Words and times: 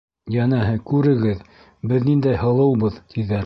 Йәнәһе: 0.35 0.71
«Күрегеҙ, 0.91 1.45
беҙ 1.93 2.09
ниндәй 2.11 2.43
һылыубыҙ!» 2.45 3.01
-тиҙәр. 3.13 3.39